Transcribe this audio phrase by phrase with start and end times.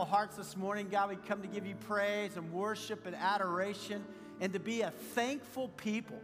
[0.00, 0.88] grateful hearts this morning.
[0.90, 4.02] God, we come to give you praise and worship and adoration
[4.40, 6.18] and to be a thankful people.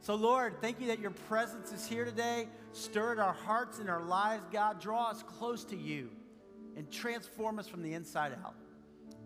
[0.00, 2.48] So, Lord, thank you that your presence is here today.
[2.72, 4.80] Stir our hearts and our lives, God.
[4.80, 6.10] Draw us close to you
[6.76, 8.56] and transform us from the inside out.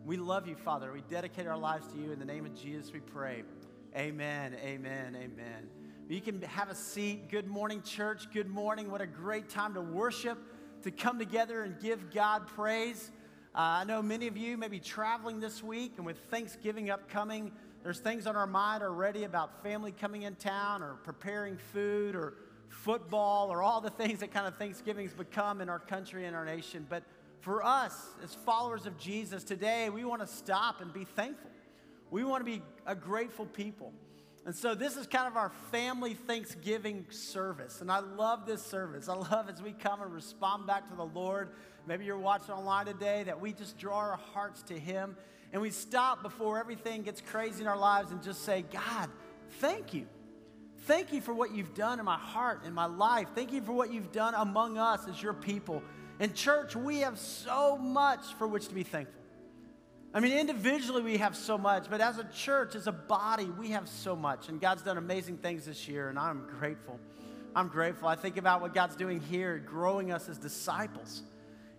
[0.05, 0.93] We love you, Father.
[0.93, 2.13] We dedicate our lives to you.
[2.13, 3.45] In the name of Jesus, we pray.
[3.97, 5.71] Amen, amen, amen.
[6.07, 7.31] You can have a seat.
[7.31, 8.31] Good morning, church.
[8.31, 8.91] Good morning.
[8.91, 10.37] What a great time to worship,
[10.83, 13.11] to come together and give God praise.
[13.53, 17.51] Uh, I know many of you may be traveling this week, and with Thanksgiving upcoming,
[17.83, 22.35] there's things on our mind already about family coming in town or preparing food or
[22.69, 26.45] football or all the things that kind of Thanksgiving's become in our country and our
[26.45, 26.87] nation.
[26.89, 27.03] But
[27.41, 31.51] for us, as followers of Jesus, today we want to stop and be thankful.
[32.13, 33.93] We want to be a grateful people.
[34.47, 37.83] And so this is kind of our family Thanksgiving service.
[37.83, 39.09] And I love this service.
[39.09, 41.51] I love as we come and respond back to the Lord.
[41.87, 45.17] Maybe you're watching online today that we just draw our hearts to Him
[45.53, 49.11] and we stop before everything gets crazy in our lives and just say, God,
[49.59, 50.07] thank you.
[50.85, 53.29] Thank you for what you've done in my heart, in my life.
[53.35, 55.83] Thank you for what you've done among us as your people.
[56.19, 59.20] In church, we have so much for which to be thankful.
[60.13, 63.69] I mean, individually, we have so much, but as a church, as a body, we
[63.71, 64.49] have so much.
[64.49, 66.99] And God's done amazing things this year, and I'm grateful.
[67.55, 68.09] I'm grateful.
[68.09, 71.23] I think about what God's doing here, growing us as disciples,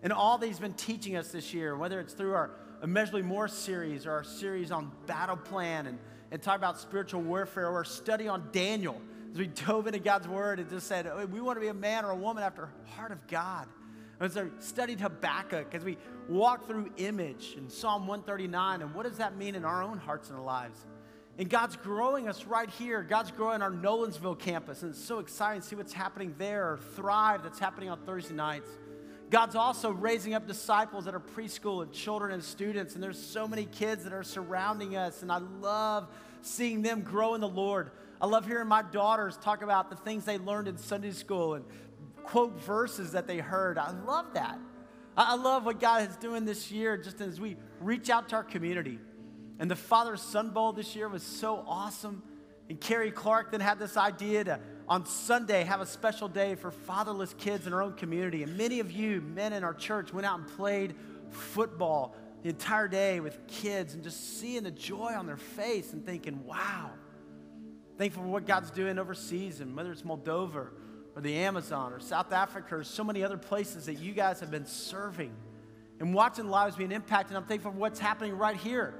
[0.02, 2.52] and all that He's been teaching us this year, whether it's through our
[2.82, 6.00] Immeasurably More series or our series on battle plan and,
[6.32, 9.00] and talk about spiritual warfare or our study on Daniel.
[9.32, 11.74] As we dove into God's word and just said, oh, we want to be a
[11.74, 13.68] man or a woman after heart of God.
[14.22, 15.98] As I studied Habakkuk, as we
[16.30, 20.30] walked through image in Psalm 139, and what does that mean in our own hearts
[20.30, 20.86] and our lives?
[21.40, 23.02] And God's growing us right here.
[23.02, 27.42] God's growing our Nolensville campus, and it's so exciting to see what's happening there, Thrive
[27.42, 28.70] that's happening on Thursday nights.
[29.32, 33.48] God's also raising up disciples that are preschool and children and students, and there's so
[33.48, 36.08] many kids that are surrounding us, and I love
[36.44, 37.90] seeing them grow in the Lord.
[38.22, 41.66] I love hearing my daughters talk about the things they learned in Sunday school and
[42.24, 43.78] quote verses that they heard.
[43.78, 44.60] I love that.
[45.16, 48.44] I love what God is doing this year just as we reach out to our
[48.44, 49.00] community.
[49.60, 52.24] And the Father Son Bowl this year was so awesome.
[52.70, 56.72] And Carrie Clark then had this idea to on Sunday have a special day for
[56.72, 58.44] fatherless kids in our own community.
[58.44, 60.96] And many of you, men in our church, went out and played
[61.30, 66.06] football the entire day with kids and just seeing the joy on their face and
[66.06, 66.90] thinking, wow.
[67.98, 70.70] Thankful for what God's doing overseas, and whether it's Moldova
[71.16, 74.52] or the Amazon or South Africa or so many other places that you guys have
[74.52, 75.32] been serving
[76.00, 77.36] and watching lives being impacted.
[77.36, 78.96] I'm thankful for what's happening right here.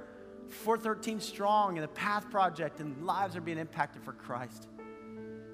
[0.50, 4.68] 413 Strong and the Path Project, and lives are being impacted for Christ.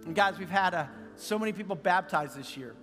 [0.05, 0.87] And guys, we've had uh,
[1.17, 2.75] so many people baptized this year.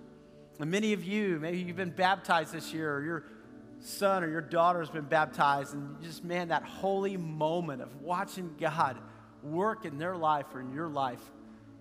[0.58, 3.24] And many of you, maybe you've been baptized this year, or your
[3.80, 8.54] son or your daughter has been baptized, and just, man, that holy moment of watching
[8.58, 8.96] God
[9.42, 11.20] work in their life or in your life.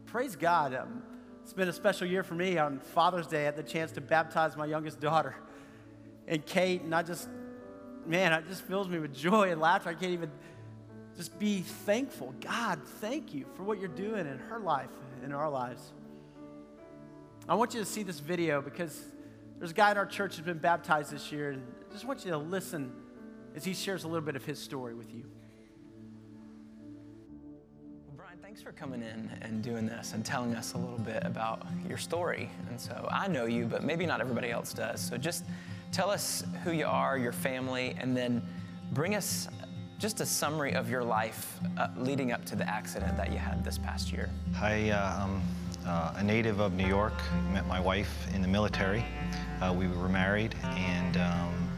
[0.08, 0.76] Praise God.
[0.76, 1.02] Um,
[1.46, 2.58] it's been a special year for me.
[2.58, 5.36] On Father's Day, I had the chance to baptize my youngest daughter,
[6.28, 7.30] and Kate, and I just,
[8.04, 9.92] man, it just fills me with joy and laughter.
[9.92, 10.32] I can't even
[11.16, 12.34] just be thankful.
[12.42, 14.90] God, thank you for what you're doing in her life
[15.24, 15.94] in our lives.
[17.48, 19.00] I want you to see this video because
[19.60, 22.26] there's a guy in our church who's been baptized this year, and I just want
[22.26, 22.92] you to listen
[23.56, 25.26] as he shares a little bit of his story with you.
[28.56, 31.98] Thanks for coming in and doing this and telling us a little bit about your
[31.98, 32.50] story.
[32.70, 35.02] And so I know you, but maybe not everybody else does.
[35.02, 35.44] So just
[35.92, 38.42] tell us who you are, your family, and then
[38.94, 39.50] bring us
[40.00, 43.62] just a summary of your life uh, leading up to the accident that you had
[43.62, 44.30] this past year.
[44.62, 45.42] I, uh, am
[45.86, 47.22] uh, a native of New York.
[47.52, 49.04] Met my wife in the military.
[49.60, 51.70] Uh, we were married and um,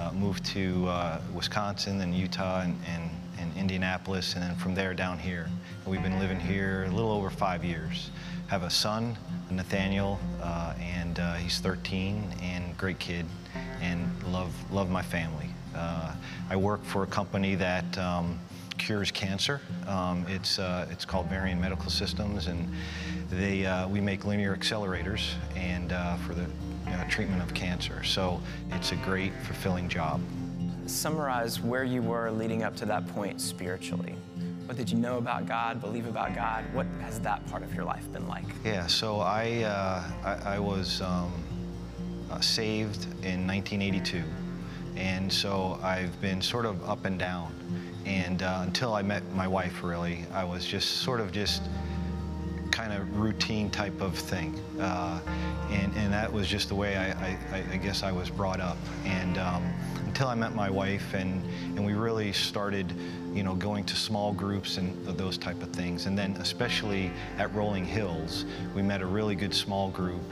[0.00, 3.10] uh, moved to uh, Wisconsin and Utah and, and, and,
[3.76, 5.50] Indianapolis, and then from there down here.
[5.84, 8.10] We've been living here a little over five years.
[8.46, 9.18] Have a son,
[9.50, 10.18] Nathaniel,
[10.80, 13.26] and he's 13 and great kid,
[13.82, 15.50] and love love my family.
[15.74, 16.14] Uh,
[16.48, 18.40] I work for a company that um,
[18.78, 19.60] cures cancer.
[19.86, 22.72] Um, it's, uh, it's called Varian Medical Systems, and
[23.30, 26.46] they, uh, we make linear accelerators and uh, for the
[27.10, 28.02] treatment of cancer.
[28.04, 28.40] So
[28.70, 30.22] it's a great, fulfilling job.
[30.86, 34.14] Summarize where you were leading up to that point spiritually.
[34.66, 36.64] What did you know about God, believe about God?
[36.72, 38.44] What has that part of your life been like?
[38.64, 41.32] Yeah, so I, uh, I, I, was um,
[42.30, 44.22] uh, saved in 1982.
[44.96, 47.52] And so I've been sort of up and down.
[48.04, 51.62] And uh, until I met my wife, really, I was just sort of just
[52.70, 54.58] kind of routine type of thing.
[54.80, 55.20] Uh,
[55.70, 57.10] and, and that was just the way I,
[57.56, 58.78] I, I guess I was brought up.
[59.04, 59.72] And um,
[60.16, 61.42] until I met my wife and,
[61.76, 62.90] and we really started,
[63.34, 66.06] you know, going to small groups and those type of things.
[66.06, 70.22] And then especially at Rolling Hills, we met a really good small group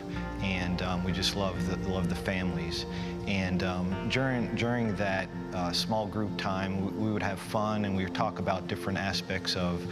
[0.41, 2.87] and um, we just loved the, loved the families.
[3.27, 7.95] And um, during, during that uh, small group time, we, we, would have fun and
[7.95, 9.87] we would talk about different aspects of,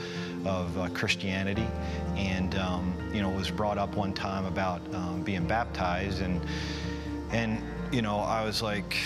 [0.47, 1.69] of uh, Christianity.
[2.17, 6.23] And, um, you know, it was brought up one time about um, being baptized.
[6.23, 6.41] And,
[7.31, 7.63] and,
[7.93, 8.97] you know, I was like,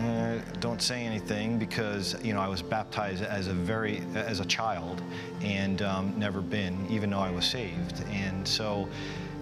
[0.00, 4.44] eh, don't say anything because, you know, I was baptized as a very, as a
[4.44, 5.00] child
[5.42, 8.02] and um, never been, even though I was saved.
[8.10, 8.88] And so,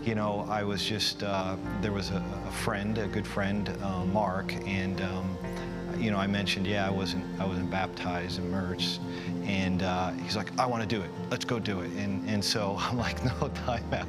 [0.05, 4.05] you know, I was just, uh, there was a, a, friend, a good friend, uh,
[4.05, 5.39] Mark, and, um,
[6.01, 9.01] you know, I mentioned, yeah, I wasn't, I wasn't baptized, immersed,
[9.45, 11.11] and uh, he's like, I want to do it.
[11.31, 11.91] Let's go do it.
[11.93, 14.07] And, and so I'm like, no, time out.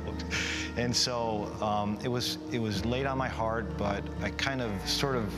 [0.77, 4.71] And so um, it was, it was laid on my heart, but I kind of
[4.87, 5.33] sort of,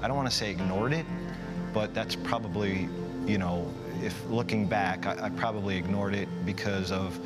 [0.00, 1.06] I don't want to say ignored it,
[1.74, 2.88] but that's probably,
[3.26, 3.66] you know,
[4.02, 7.18] if looking back, I, I probably ignored it because of,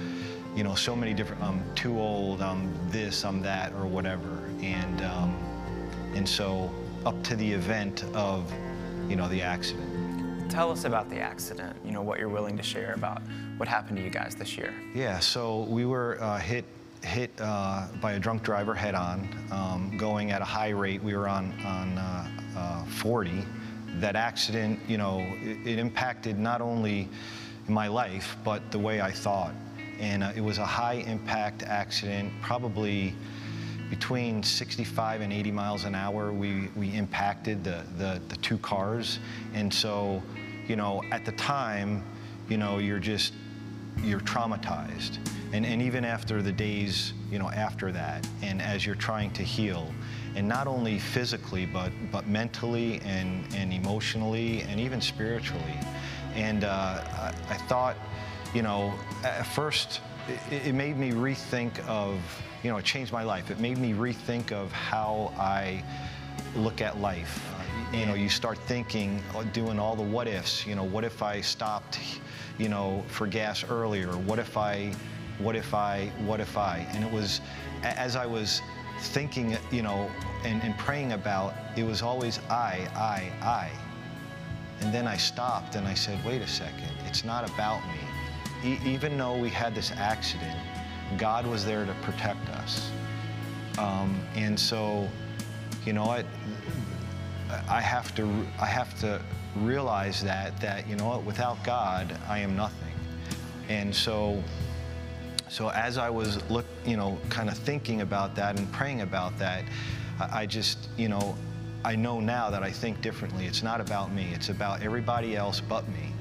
[0.56, 4.42] you know, so many different, I'm too old, I'm this, I'm that, or whatever.
[4.62, 5.36] And, um,
[6.14, 6.70] and so
[7.04, 8.52] up to the event of,
[9.08, 10.50] you know, the accident.
[10.50, 13.22] Tell us about the accident, you know, what you're willing to share about
[13.56, 14.74] what happened to you guys this year.
[14.94, 16.64] Yeah, so we were uh, hit
[17.02, 21.02] hit uh, by a drunk driver head on, um, going at a high rate.
[21.02, 23.44] We were on, on uh, uh 40.
[23.96, 27.08] That accident, you know, it, it impacted not only
[27.66, 29.52] my life, but the way I thought
[30.02, 33.14] and uh, it was a high impact accident, probably
[33.92, 36.32] between 65 and 80 miles an hour.
[36.32, 39.18] We, we impacted the, the, the two cars.
[39.52, 40.22] And so,
[40.66, 42.02] you know, at the time,
[42.48, 43.34] you know, you're just,
[44.02, 45.18] you're traumatized.
[45.52, 49.42] And, and even after the days, you know, after that, and as you're trying to
[49.42, 49.92] heal,
[50.36, 55.78] and not only physically, but, but mentally and, and emotionally and even spiritually.
[56.34, 57.98] And uh, I, I thought,
[58.54, 60.00] you know, at first
[60.50, 62.18] it, it, made me rethink of,
[62.62, 63.50] you know, it changed my life.
[63.50, 65.82] It made me rethink of how I
[66.56, 67.44] look at life.
[67.92, 70.66] You know, you start thinking, uh, doing all the what ifs.
[70.66, 71.98] You know, what if I stopped,
[72.58, 74.08] you know, for gas earlier?
[74.12, 74.92] What if I,
[75.38, 76.86] what if I, what if I?
[76.92, 77.40] And it was,
[77.82, 78.62] as I was
[79.00, 80.10] thinking, you know,
[80.44, 83.70] and, and praying about, it was always I, I, I.
[84.80, 88.00] And then I stopped and I said, wait a second, it's not about me
[88.64, 90.58] e even though we had this accident,
[91.18, 92.90] God was there to protect us.
[93.78, 95.08] Um, and so,
[95.84, 96.26] you know what?
[97.68, 99.20] I have to I have to
[99.56, 101.24] realize that that you know what?
[101.24, 102.94] Without God, I am nothing.
[103.68, 104.42] And so,
[105.48, 109.38] so as I was look, you know, kind of thinking about that and praying about
[109.38, 109.64] that,
[110.18, 111.36] I, I just, you know,
[111.84, 113.46] I know now that I think differently.
[113.46, 114.30] It's not about me.
[114.32, 116.12] It's about everybody else but me.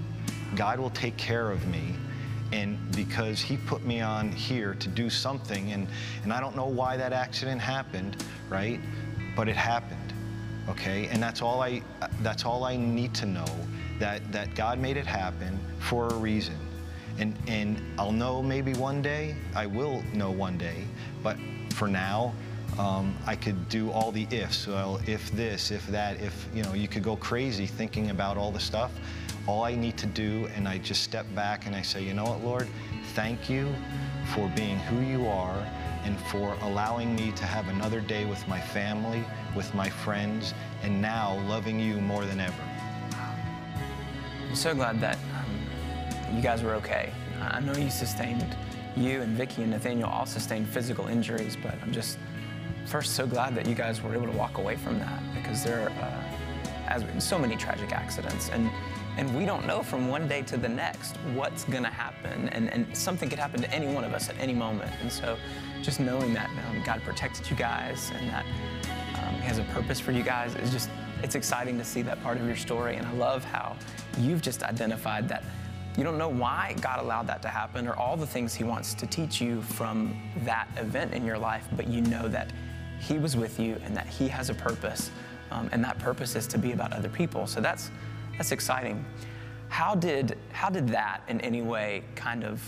[0.55, 1.95] God will take care of me
[2.51, 5.88] and because he put me on here to do something and
[6.24, 8.17] and I don't know why that accident happened
[8.50, 8.79] right?
[9.36, 10.12] But it happened
[10.70, 11.08] okay?
[11.08, 11.81] And that's all I
[12.22, 13.46] that's all I need to know
[14.00, 16.58] that that God made it happen for a reason.
[17.20, 20.84] And and I'll know maybe one day I will know one day
[21.24, 21.38] but
[21.74, 22.34] for now
[22.79, 24.67] um, I could do all the ifs.
[24.67, 28.51] Well if this if that if you know you could go crazy thinking about all
[28.51, 28.91] the stuff
[29.48, 32.25] all I need to do, and I just step back and I say, you know
[32.25, 32.67] what, Lord,
[33.13, 33.74] thank you
[34.33, 35.65] for being who you are
[36.03, 39.24] and for allowing me to have another day with my family,
[39.55, 42.63] with my friends, and now loving you more than ever.
[44.48, 47.12] I'm so glad that um, you guys were okay.
[47.39, 48.55] I know you sustained,
[48.95, 52.17] you and Vicki and Nathaniel all sustained physical injuries, but I'm just
[52.86, 55.83] first so glad that you guys were able to walk away from that because there
[55.83, 56.24] are uh,
[56.88, 58.50] as so many tragic accidents.
[58.50, 58.69] And
[59.18, 62.50] and we don't know from one day to the next what's going to happen.
[62.50, 64.91] And, and something could happen to any one of us at any moment.
[65.01, 65.38] And so
[65.82, 68.46] just knowing that um, God protected you guys and that
[69.22, 70.89] um, He has a purpose for you guys is just,
[71.24, 72.96] it's exciting to see that part of your story.
[72.96, 73.75] And I love how
[74.18, 75.44] you've just identified that
[75.98, 78.94] you don't know why God allowed that to happen or all the things He wants
[78.94, 82.51] to teach you from that event in your life, but you know that
[83.00, 85.12] He was with you and that He has a purpose.
[85.51, 87.46] Um, and that purpose is to be about other people.
[87.46, 87.91] So that's
[88.41, 89.05] that's exciting.
[89.69, 92.60] How did, how did that in any way kind of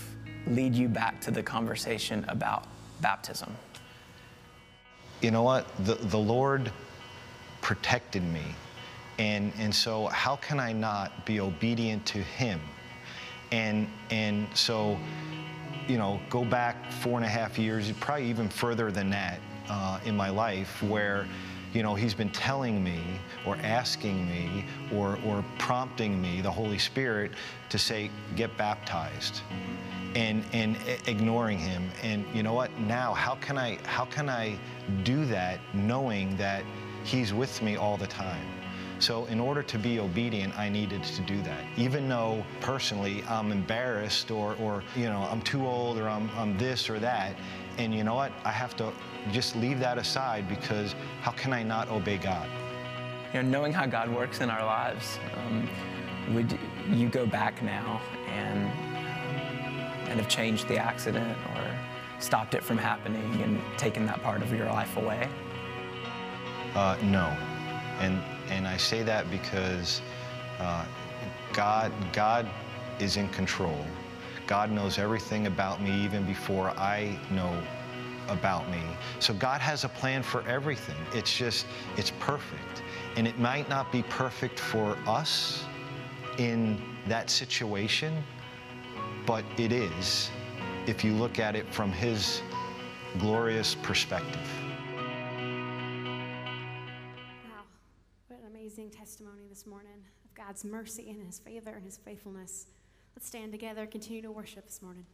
[0.46, 2.68] lead you back to the conversation about
[3.00, 3.52] baptism?
[5.20, 5.66] You know what?
[5.84, 6.70] The, the Lord
[7.60, 8.44] protected me.
[9.18, 12.60] And, and so, how can I not be obedient to Him?
[13.50, 14.96] And, and so,
[15.88, 19.98] you know, go back four and a half years, probably even further than that uh,
[20.04, 21.26] in my life, where
[21.74, 23.00] you know, he's been telling me
[23.44, 27.32] or asking me or, or prompting me, the Holy Spirit,
[27.68, 29.42] to say, get baptized.
[30.14, 30.76] And, and
[31.08, 34.56] ignoring him and you know what now how can i how can i
[35.02, 36.62] do that knowing that
[37.02, 38.46] he's with me all the time
[38.98, 41.64] so in order to be obedient, I needed to do that.
[41.76, 46.56] Even though personally I'm embarrassed or, or you know, I'm too old or I'm, I'm
[46.56, 47.36] this or that.
[47.78, 48.32] And you know what?
[48.44, 48.92] I have to
[49.32, 52.48] just leave that aside because how can I not obey God?
[53.32, 55.68] You know, knowing how God works in our lives, um,
[56.34, 56.58] would
[56.88, 58.70] you go back now and
[60.08, 61.64] and have changed the accident or
[62.20, 65.28] stopped it from happening and taken that part of your life away?
[66.74, 67.26] Uh, no,
[68.00, 70.00] and and I say that because
[70.60, 70.84] uh,
[71.52, 72.48] God God
[72.98, 73.84] is in control.
[74.46, 77.62] God knows everything about me even before I know
[78.28, 78.82] about me.
[79.18, 80.96] So God has a plan for everything.
[81.12, 82.82] It's just, it's perfect.
[83.16, 85.64] And it might not be perfect for us
[86.38, 88.22] in that situation,
[89.26, 90.30] but it is
[90.86, 92.42] if you look at it from His
[93.18, 94.63] glorious perspective.
[100.46, 102.66] God's mercy and His favor and His faithfulness.
[103.16, 105.06] Let's stand together, continue to worship this morning.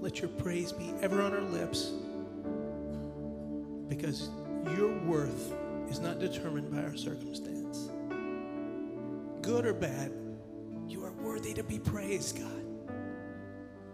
[0.00, 1.92] Let your praise be ever on our lips
[3.88, 4.30] because
[4.76, 5.52] your worth
[5.90, 7.90] is not determined by our circumstance.
[9.40, 10.12] Good or bad,
[10.86, 12.64] you are worthy to be praised, God.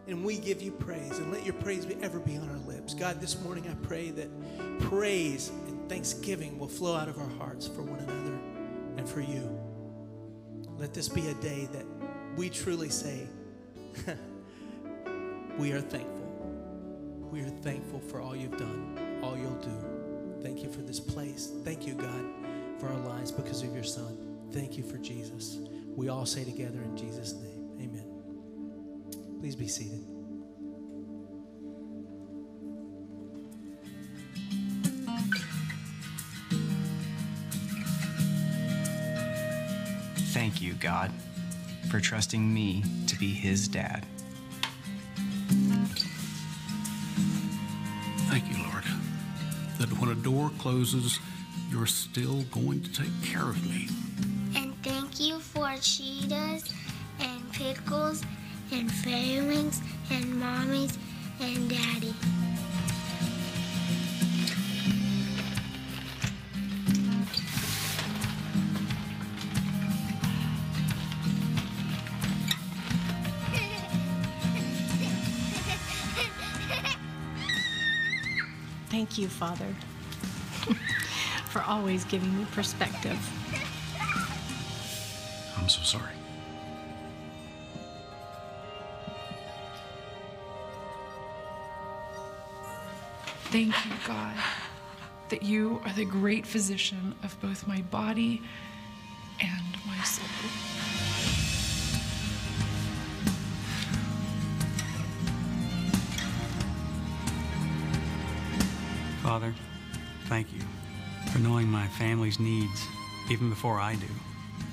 [0.06, 2.92] And we give you praise and let your praise be ever be on our lips.
[2.92, 4.28] God, this morning I pray that
[4.80, 8.38] praise and thanksgiving will flow out of our hearts for one another
[8.98, 9.58] and for you.
[10.78, 11.86] Let this be a day that
[12.36, 13.26] we truly say,
[15.58, 17.28] We are thankful.
[17.30, 20.40] We are thankful for all you've done, all you'll do.
[20.42, 21.52] Thank you for this place.
[21.62, 22.24] Thank you, God,
[22.78, 24.18] for our lives because of your Son.
[24.52, 25.58] Thank you for Jesus.
[25.96, 29.40] We all say together in Jesus' name, Amen.
[29.40, 30.04] Please be seated.
[40.32, 41.12] Thank you, God,
[41.90, 44.04] for trusting me to be his dad.
[50.24, 51.20] Door closes,
[51.70, 53.88] you're still going to take care of me.
[54.56, 56.72] And thank you for cheetahs
[57.20, 58.22] and pickles
[58.72, 60.96] and fairy wings and mommies
[61.40, 62.14] and daddy.
[78.88, 79.66] Thank you, Father,
[81.54, 83.16] for always giving me perspective.
[85.56, 86.10] I'm so sorry.
[93.52, 94.34] Thank you, God,
[95.28, 98.42] that you are the great physician of both my body
[99.40, 100.26] and my soul.
[109.22, 109.54] Father,
[110.24, 110.58] thank you
[111.34, 112.86] for knowing my family's needs
[113.28, 114.06] even before I do.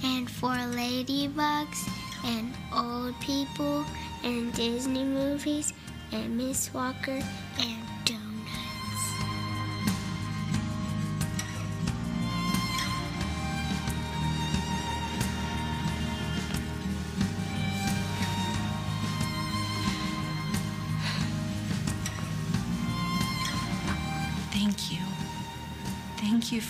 [0.04, 1.90] And for ladybugs
[2.24, 3.84] and old people
[4.24, 5.74] and Disney movies
[6.12, 7.20] and Miss Walker
[7.60, 7.91] and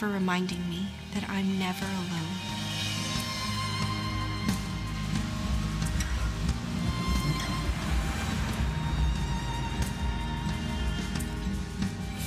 [0.01, 2.35] for reminding me that I'm never alone.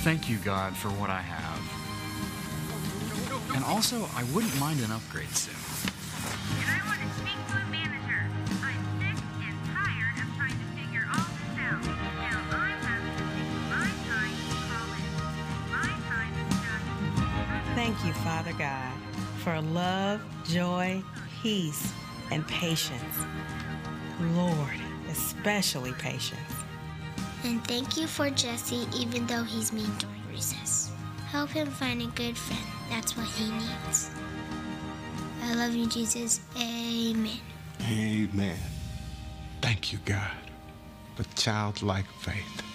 [0.05, 1.59] Thank you, God, for what I have.
[3.53, 5.64] And also, I wouldn't mind an upgrade soon.
[20.85, 21.03] Joy,
[21.41, 21.93] peace,
[22.31, 23.25] and patience.
[24.33, 26.39] Lord, especially patience.
[27.43, 30.91] And thank you for Jesse, even though he's mean during recess.
[31.29, 32.65] Help him find a good friend.
[32.89, 34.09] That's what he needs.
[35.43, 36.41] I love you, Jesus.
[36.57, 37.39] Amen.
[37.89, 38.57] Amen.
[39.61, 40.31] Thank you, God,
[41.15, 42.74] for childlike faith.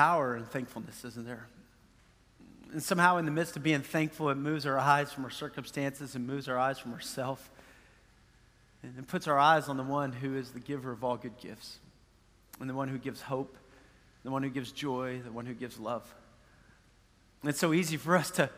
[0.00, 1.46] Power in thankfulness, isn't there?
[2.72, 6.14] And somehow, in the midst of being thankful, it moves our eyes from our circumstances
[6.14, 7.42] and moves our eyes from ourselves.
[8.82, 11.80] And puts our eyes on the one who is the giver of all good gifts,
[12.60, 13.58] and the one who gives hope,
[14.24, 16.10] the one who gives joy, the one who gives love.
[17.42, 18.48] And it's so easy for us to,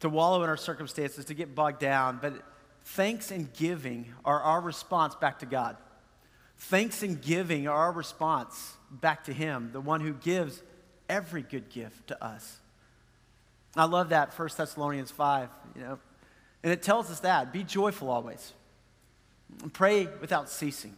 [0.00, 2.32] to wallow in our circumstances, to get bogged down, but
[2.84, 5.76] thanks and giving are our response back to God.
[6.56, 10.62] Thanks and giving are our response back to Him, the one who gives
[11.08, 12.58] every good gift to us.
[13.76, 15.98] I love that 1 Thessalonians 5, you know.
[16.62, 18.52] And it tells us that be joyful always,
[19.72, 20.96] pray without ceasing,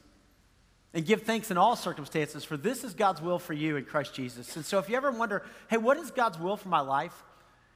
[0.94, 4.14] and give thanks in all circumstances, for this is God's will for you in Christ
[4.14, 4.57] Jesus.
[4.57, 7.25] And so if you ever wonder, hey, what is God's will for my life?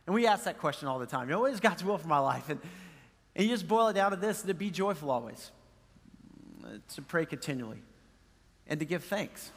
[0.07, 1.29] And we ask that question all the time.
[1.29, 2.49] You know, what is God's will for my life?
[2.49, 2.61] And,
[3.37, 5.51] and you just boil it down to this to be joyful always,
[6.95, 7.83] to pray continually,
[8.67, 9.51] and to give thanks.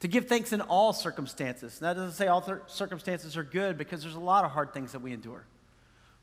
[0.00, 1.80] To give thanks in all circumstances.
[1.80, 4.92] That doesn't say all th- circumstances are good because there's a lot of hard things
[4.92, 5.44] that we endure.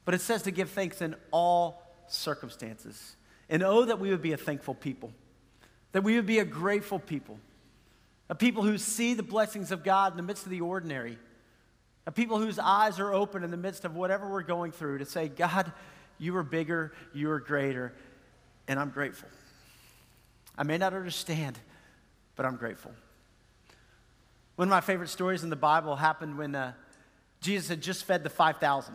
[0.05, 3.15] But it says to give thanks in all circumstances.
[3.49, 5.11] And oh, that we would be a thankful people,
[5.91, 7.38] that we would be a grateful people,
[8.29, 11.17] a people who see the blessings of God in the midst of the ordinary,
[12.07, 15.05] a people whose eyes are open in the midst of whatever we're going through to
[15.05, 15.71] say, God,
[16.17, 17.93] you are bigger, you are greater,
[18.67, 19.29] and I'm grateful.
[20.57, 21.59] I may not understand,
[22.35, 22.91] but I'm grateful.
[24.55, 26.73] One of my favorite stories in the Bible happened when uh,
[27.41, 28.93] Jesus had just fed the 5,000.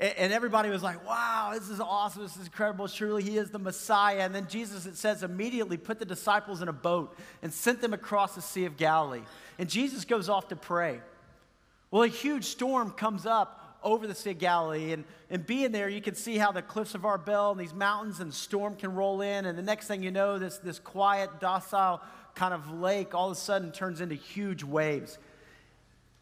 [0.00, 2.22] And, everybody was like, wow, this is awesome.
[2.22, 2.86] This is incredible.
[2.86, 4.20] Surely he is the Messiah.
[4.20, 7.92] And then Jesus, it says, immediately put the disciples in a boat and sent them
[7.92, 9.22] across the Sea of Galilee.
[9.58, 11.00] And Jesus goes off to pray.
[11.90, 14.92] Well, a huge storm comes up over the Sea of Galilee.
[14.92, 18.20] And, and being there, you can see how the cliffs of Arbel and these mountains
[18.20, 19.46] and storm can roll in.
[19.46, 22.00] And the next thing you know, this, this quiet, docile
[22.38, 25.18] kind of lake all of a sudden turns into huge waves.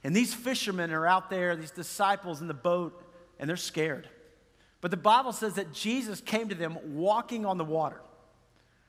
[0.03, 3.03] And these fishermen are out there, these disciples in the boat,
[3.39, 4.09] and they're scared.
[4.81, 8.01] But the Bible says that Jesus came to them walking on the water.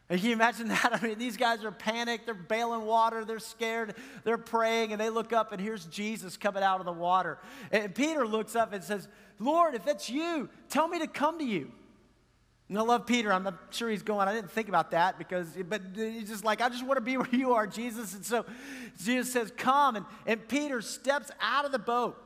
[0.10, 0.90] And can you imagine that?
[0.94, 5.10] I mean, these guys are panicked, they're bailing water, they're scared, they're praying, and they
[5.10, 7.40] look up, and here's Jesus coming out of the water.
[7.74, 11.46] And Peter looks up and says, Lord, if that's you, tell me to come to
[11.46, 11.74] you.
[12.70, 13.32] And I love Peter.
[13.32, 14.28] I'm sure he's going.
[14.28, 17.18] I didn't think about that because, but he's just like, I just want to be
[17.18, 18.14] where you are, Jesus.
[18.14, 18.46] And so
[19.02, 19.96] Jesus says, Come.
[19.96, 22.22] And, and Peter steps out of the boat.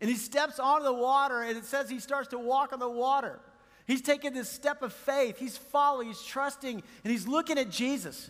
[0.00, 2.90] And he steps onto the water, and it says he starts to walk on the
[2.90, 3.38] water.
[3.86, 5.38] He's taking this step of faith.
[5.38, 8.28] He's following, he's trusting, and he's looking at Jesus.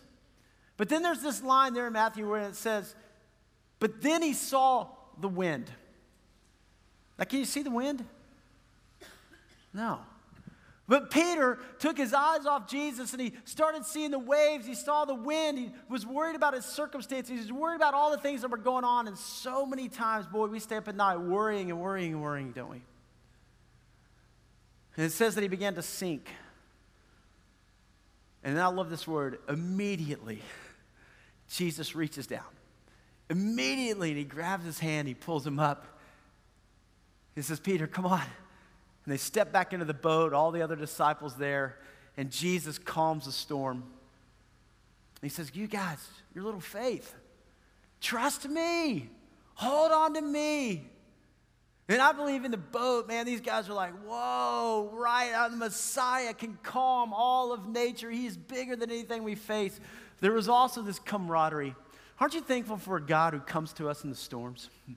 [0.77, 2.95] But then there's this line there in Matthew where it says,
[3.79, 5.71] But then he saw the wind.
[7.19, 8.05] Now, can you see the wind?
[9.73, 10.01] No.
[10.93, 14.67] But Peter took his eyes off Jesus and he started seeing the waves.
[14.67, 15.57] He saw the wind.
[15.57, 17.31] He was worried about his circumstances.
[17.31, 19.09] He was worried about all the things that were going on.
[19.09, 22.53] And so many times, boy, we stay up at night worrying and worrying and worrying,
[22.53, 22.83] don't we?
[24.99, 26.29] And it says that he began to sink.
[28.45, 30.43] And I love this word immediately.
[31.49, 32.45] Jesus reaches down.
[33.31, 35.87] Immediately, and he grabs his hand, he pulls him up.
[37.35, 38.21] He says, Peter, come on.
[39.05, 41.79] And they step back into the boat, all the other disciples there,
[42.17, 43.85] and Jesus calms the storm.
[45.21, 45.99] He says, You guys,
[46.35, 47.15] your little faith,
[48.01, 49.09] trust me,
[49.55, 50.89] hold on to me.
[51.89, 55.57] And I believe in the boat, man, these guys are like, whoa, right, uh, the
[55.57, 58.11] Messiah can calm all of nature.
[58.11, 59.79] He's bigger than anything we face.
[60.21, 61.75] There was also this camaraderie.
[62.21, 64.71] Aren't you thankful for a God who comes to us in the storms?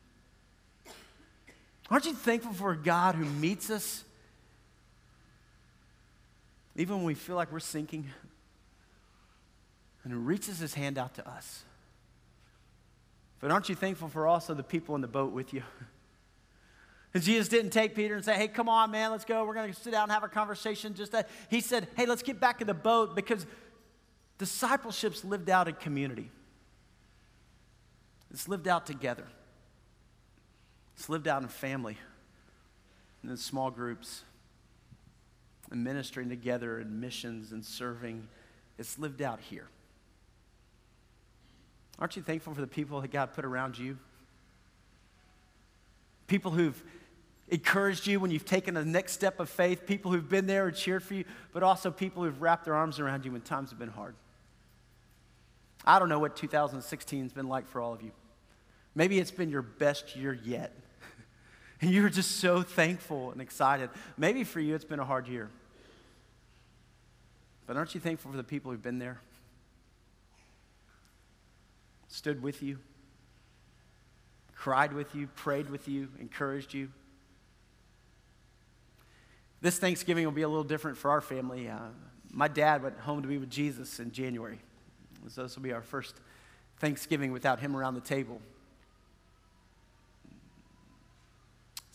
[1.90, 4.04] Aren't you thankful for a God who meets us
[6.76, 8.10] even when we feel like we're sinking
[10.04, 11.64] and who reaches his hand out to us?
[13.40, 15.64] But aren't you thankful for also the people in the boat with you?
[17.14, 19.46] And Jesus didn't take Peter and say, hey, come on, man, let's go.
[19.46, 20.96] We're going to sit down and have a conversation.
[20.96, 21.30] Just that.
[21.50, 23.46] He said, hey, let's get back in the boat because
[24.38, 26.30] discipleship's lived out in community.
[28.32, 29.26] It's lived out together.
[30.96, 31.98] It's lived out in family,
[33.22, 34.24] and in small groups,
[35.72, 38.28] and ministering together in missions and serving.
[38.78, 39.68] It's lived out here.
[41.98, 43.98] Aren't you thankful for the people that God put around you?
[46.28, 46.82] People who've
[47.50, 50.76] encouraged you when you've taken the next step of faith, people who've been there and
[50.76, 53.80] cheered for you, but also people who've wrapped their arms around you when times have
[53.80, 54.16] been hard.
[55.86, 58.12] I don't know what 2016 has been like for all of you.
[58.96, 60.74] Maybe it's been your best year yet.
[61.86, 63.92] And you're just so thankful and excited.
[64.18, 65.52] Maybe for you, it's been a hard year.
[67.68, 69.22] But aren't you thankful for the people who've been there?
[72.08, 72.80] Stood with you,
[74.56, 76.90] cried with you, prayed with you, encouraged you.
[79.62, 81.70] This Thanksgiving will be a little different for our family.
[81.70, 81.78] Uh,
[82.32, 84.58] my dad went home to be with Jesus in January.
[85.28, 86.16] So this will be our first
[86.80, 88.42] Thanksgiving without him around the table.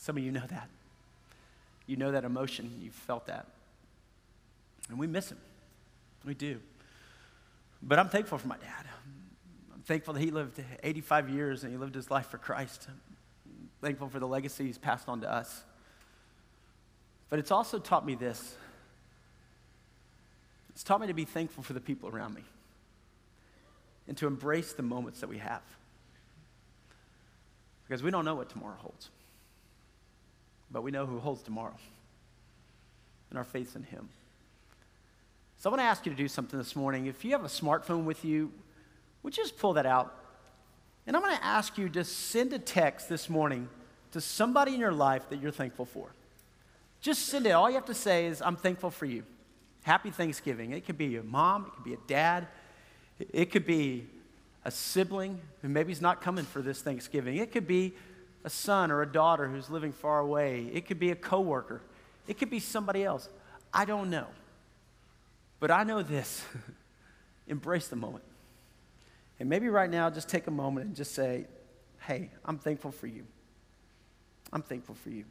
[0.01, 0.69] Some of you know that.
[1.87, 2.81] You know that emotion.
[2.83, 3.47] You've felt that.
[4.89, 5.37] And we miss him.
[6.25, 6.59] We do.
[7.83, 8.87] But I'm thankful for my dad.
[9.75, 12.87] I'm thankful that he lived 85 years and he lived his life for Christ.
[12.89, 15.65] I'm thankful for the legacy he's passed on to us.
[17.29, 18.57] But it's also taught me this
[20.71, 22.45] it's taught me to be thankful for the people around me
[24.09, 25.63] and to embrace the moments that we have.
[27.87, 29.11] Because we don't know what tomorrow holds
[30.71, 31.77] but we know who holds tomorrow.
[33.31, 34.09] And our faith in Him.
[35.59, 37.07] So I want to ask you to do something this morning.
[37.07, 38.51] If you have a smartphone with you,
[39.23, 40.17] would you just pull that out?
[41.07, 43.69] And I'm going to ask you to send a text this morning
[44.13, 46.13] to somebody in your life that you're thankful for.
[47.01, 47.51] Just send it.
[47.51, 49.25] All you have to say is, I'm thankful for you.
[49.83, 50.73] Happy Thanksgiving.
[50.73, 52.47] It could be your mom, it could be a dad,
[53.33, 54.07] it could be
[54.65, 57.37] a sibling who maybe is not coming for this Thanksgiving.
[57.37, 57.95] It could be
[58.45, 60.71] a son or a daughter who's living far away.
[60.73, 61.83] It could be a coworker.
[62.27, 63.29] It could be somebody else.
[63.73, 64.27] I don't know.
[65.59, 66.45] But I know this.
[67.47, 68.25] Embrace the moment.
[69.39, 71.47] And maybe right now, just take a moment and just say,
[72.01, 73.25] hey, I'm thankful for you.
[74.53, 75.25] I'm thankful for you.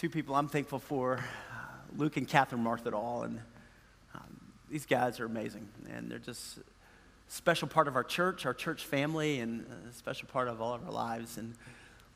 [0.00, 1.56] Two people I'm thankful for uh,
[1.98, 3.26] Luke and Catherine Marthadal.
[3.26, 3.38] And
[4.14, 5.68] um, these guys are amazing.
[5.90, 6.62] And they're just a
[7.28, 10.86] special part of our church, our church family, and a special part of all of
[10.86, 11.36] our lives.
[11.36, 11.52] And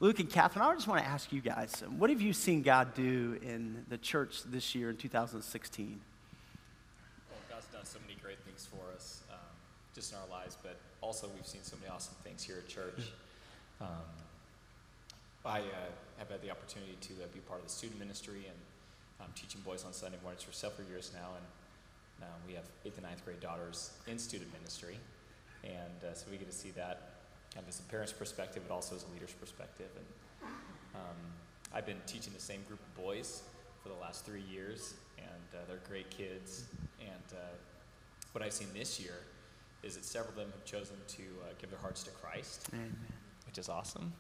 [0.01, 2.63] Luke and Catherine, I just want to ask you guys um, what have you seen
[2.63, 6.01] God do in the church this year in 2016?
[7.29, 9.37] Well, God's done so many great things for us, um,
[9.95, 13.11] just in our lives, but also we've seen so many awesome things here at church.
[13.79, 14.24] Um,
[15.45, 15.63] I uh,
[16.19, 18.57] have had the opportunity to uh, be part of the student ministry and
[19.21, 22.97] um, teaching boys on Sunday mornings for several years now, and uh, we have eighth
[22.97, 24.97] and ninth grade daughters in student ministry,
[25.63, 27.21] and uh, so we get to see that
[27.53, 29.91] kind of as a parent's perspective, but also as a leader's perspective.
[29.97, 30.51] And
[30.95, 31.17] um,
[31.75, 33.43] I've been teaching the same group of boys
[33.83, 36.65] for the last three years, and uh, they're great kids.
[37.01, 37.53] And uh,
[38.33, 39.21] what I've seen this year
[39.83, 42.97] is that several of them have chosen to uh, give their hearts to Christ, Amen.
[43.47, 44.11] which is awesome.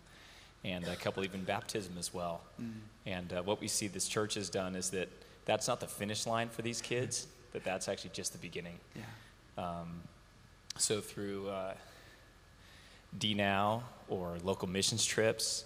[0.64, 2.40] And a couple even baptism as well.
[2.60, 2.72] Mm.
[3.04, 5.08] And uh, what we see this church has done is that
[5.44, 8.78] that's not the finish line for these kids, but that's actually just the beginning.
[8.96, 9.02] Yeah.
[9.58, 10.00] Um,
[10.78, 11.74] so through uh,
[13.18, 15.64] DNow or local missions trips,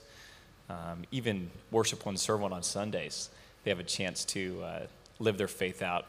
[0.68, 3.30] um, even worship one, serve one on Sundays,
[3.64, 4.80] they have a chance to uh,
[5.18, 6.06] live their faith out,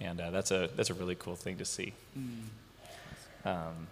[0.00, 1.92] and uh, that's a that's a really cool thing to see.
[3.44, 3.88] Um,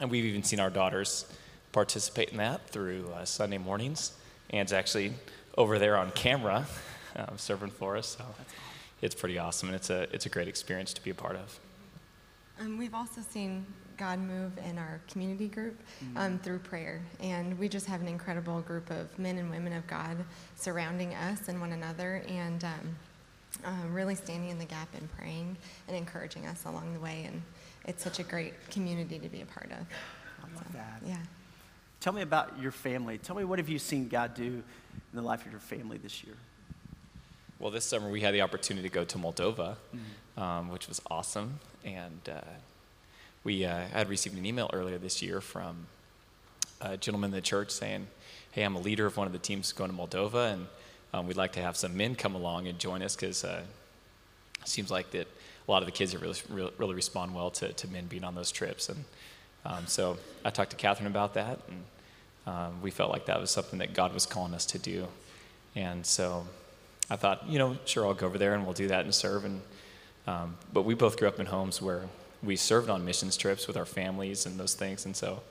[0.00, 1.26] and we've even seen our daughters
[1.74, 4.12] participate in that through uh, Sunday mornings.
[4.50, 5.12] Anne's actually
[5.58, 6.66] over there on camera
[7.16, 8.24] um, serving for us, so
[9.02, 11.58] it's pretty awesome, and it's a it's a great experience to be a part of.
[12.60, 15.78] Um, we've also seen God move in our community group
[16.16, 17.00] um, through prayer.
[17.20, 20.16] And we just have an incredible group of men and women of God
[20.56, 22.96] surrounding us and one another and um,
[23.64, 25.56] uh, really standing in the gap and praying
[25.88, 27.24] and encouraging us along the way.
[27.26, 27.42] And
[27.86, 29.86] it's such a great community to be a part of.
[30.42, 31.00] I love that.
[31.06, 31.16] Yeah.
[32.04, 33.16] Tell me about your family.
[33.16, 34.62] Tell me what have you seen God do in
[35.14, 36.34] the life of your family this year?
[37.58, 39.76] Well, this summer we had the opportunity to go to Moldova,
[40.36, 41.60] um, which was awesome.
[41.82, 42.42] And uh,
[43.42, 45.86] we uh, had received an email earlier this year from
[46.82, 48.06] a gentleman in the church saying,
[48.52, 50.66] Hey, I'm a leader of one of the teams going to Moldova, and
[51.14, 53.62] um, we'd like to have some men come along and join us because uh,
[54.60, 55.26] it seems like that
[55.66, 58.34] a lot of the kids really, really, really respond well to, to men being on
[58.34, 58.90] those trips.
[58.90, 59.06] And
[59.64, 61.82] um, so I talked to Catherine about that, and
[62.46, 65.08] um, we felt like that was something that God was calling us to do.
[65.74, 66.46] And so
[67.10, 69.44] I thought, you know, sure, I'll go over there and we'll do that and serve.
[69.44, 69.60] And
[70.26, 72.02] um, but we both grew up in homes where
[72.42, 75.04] we served on missions trips with our families and those things.
[75.04, 75.42] And so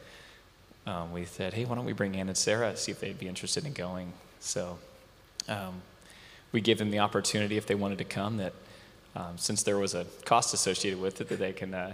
[0.88, 3.28] um, we said, hey, why don't we bring Ann and Sarah, see if they'd be
[3.28, 4.14] interested in going.
[4.40, 4.78] So
[5.48, 5.82] um,
[6.52, 8.54] we gave them the opportunity if they wanted to come that
[9.16, 11.94] um, since there was a cost associated with it, that they can uh,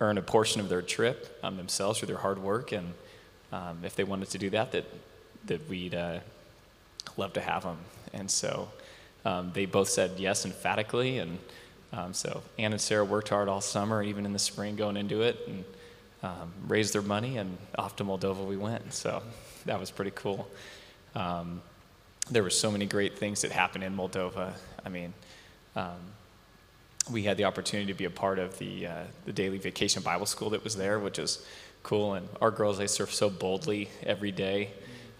[0.00, 2.72] earn a portion of their trip um, themselves through their hard work.
[2.72, 2.92] And
[3.52, 4.84] um, if they wanted to do that, that,
[5.46, 6.18] that we'd uh,
[7.16, 7.78] love to have them.
[8.12, 8.68] And so
[9.24, 11.18] um, they both said yes emphatically.
[11.18, 11.38] And
[11.92, 15.22] um, so Ann and Sarah worked hard all summer, even in the spring going into
[15.22, 15.64] it, and
[16.22, 18.92] um, raised their money, and off to Moldova we went.
[18.92, 19.22] So
[19.66, 20.48] that was pretty cool.
[21.14, 21.60] Um,
[22.30, 24.52] there were so many great things that happened in Moldova.
[24.84, 25.12] I mean,
[25.76, 25.98] um,
[27.10, 30.26] we had the opportunity to be a part of the, uh, the daily vacation Bible
[30.26, 31.44] school that was there, which was
[31.82, 32.14] cool.
[32.14, 34.70] And our girls, they surf so boldly every day.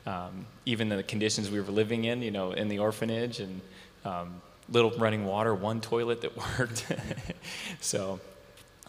[0.07, 3.61] Um, even the conditions we were living in, you know, in the orphanage and
[4.05, 6.87] um, little running water, one toilet that worked.
[7.81, 8.21] so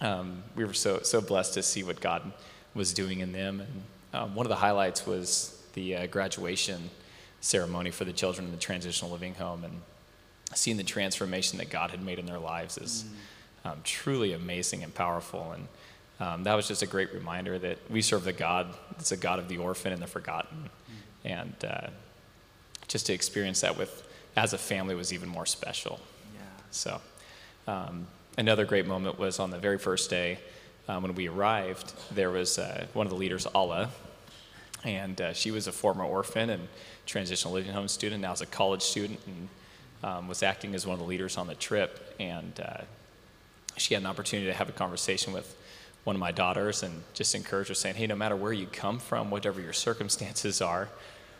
[0.01, 2.31] um, we were so, so blessed to see what God
[2.73, 3.61] was doing in them.
[3.61, 6.89] And um, one of the highlights was the uh, graduation
[7.41, 9.63] ceremony for the children in the transitional living home.
[9.63, 9.81] And
[10.55, 13.05] seeing the transformation that God had made in their lives is
[13.65, 15.51] um, truly amazing and powerful.
[15.51, 15.67] And
[16.23, 19.39] um, that was just a great reminder that we serve the God that's a God
[19.39, 20.69] of the orphan and the forgotten.
[21.25, 21.87] And uh,
[22.87, 24.07] just to experience that with
[24.37, 25.99] as a family was even more special.
[26.33, 26.39] Yeah.
[26.71, 27.01] So
[27.67, 28.07] um,
[28.37, 30.39] another great moment was on the very first day
[30.87, 31.93] um, when we arrived.
[32.15, 33.89] There was uh, one of the leaders, Alla,
[34.85, 36.69] and uh, she was a former orphan and
[37.05, 38.21] transitional living home student.
[38.21, 39.49] Now is a college student and
[40.03, 42.15] um, was acting as one of the leaders on the trip.
[42.17, 42.83] And uh,
[43.75, 45.57] she had an opportunity to have a conversation with
[46.03, 48.99] one of my daughters and just encourage her, saying, "Hey, no matter where you come
[48.99, 50.89] from, whatever your circumstances are."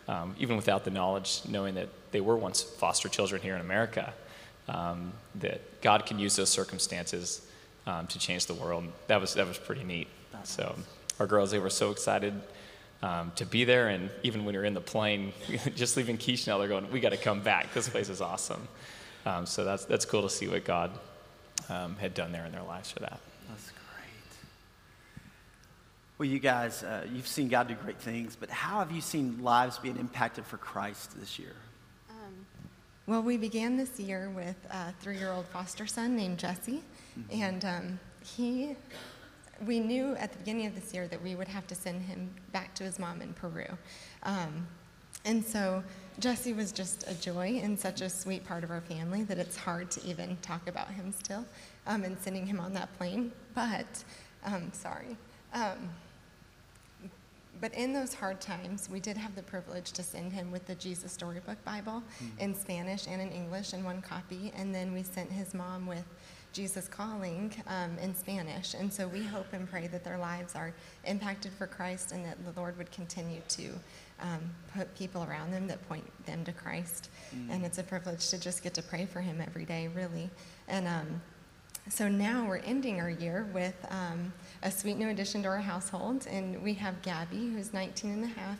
[0.08, 4.14] Um, even without the knowledge, knowing that they were once foster children here in America,
[4.68, 7.42] um, that God can use those circumstances
[7.88, 8.86] um, to change the world.
[9.08, 10.08] That was that was pretty neat.
[10.44, 10.76] So
[11.20, 12.34] our girls, they were so excited
[13.02, 15.34] um, to be there, and even when we were in the plane,
[15.76, 17.74] just leaving Chisinau, they're going, "We got to come back.
[17.74, 18.68] This place is awesome."
[19.26, 20.92] Um, so that's that's cool to see what God
[21.70, 23.20] um, had done there in their lives for that.
[23.50, 23.83] That's great.
[26.18, 29.42] Well, you guys, uh, you've seen God do great things, but how have you seen
[29.42, 31.54] lives being impacted for Christ this year?
[32.10, 32.46] Um,
[33.08, 36.84] Well, we began this year with a three year old foster son named Jesse.
[37.20, 37.42] Mm-hmm.
[37.42, 38.76] And um, he,
[39.66, 42.30] we knew at the beginning of this year that we would have to send him
[42.52, 43.66] back to his mom in Peru.
[44.22, 44.68] Um,
[45.26, 45.84] and so
[46.20, 49.58] Jesse was just a joy and such a sweet part of our family that it's
[49.58, 51.44] hard to even talk about him still
[51.88, 53.32] um, and sending him on that plane.
[53.56, 54.04] But,
[54.46, 55.18] um, sorry.
[55.54, 55.90] Um,
[57.62, 60.76] but in those hard times, we did have the privilege to send him with the
[60.76, 62.40] Jesus Storybook Bible mm-hmm.
[62.40, 64.52] in Spanish and in English in one copy.
[64.58, 66.04] And then we sent his mom with
[66.52, 68.74] Jesus Calling um, in Spanish.
[68.74, 70.74] And so we hope and pray that their lives are
[71.06, 73.70] impacted for Christ and that the Lord would continue to
[74.22, 74.42] um,
[74.76, 77.10] put people around them that point them to Christ.
[77.34, 77.52] Mm-hmm.
[77.52, 80.30] And it's a privilege to just get to pray for him every day, really.
[80.68, 81.22] And um,
[81.90, 84.32] so now we're ending our year with um,
[84.64, 86.26] a sweet new addition to our household.
[86.28, 88.58] And we have Gabby, who's 19 and a half